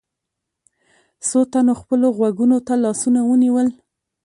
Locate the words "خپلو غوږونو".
1.81-2.57